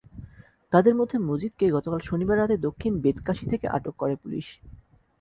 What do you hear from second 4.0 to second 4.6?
করে পুলিশ।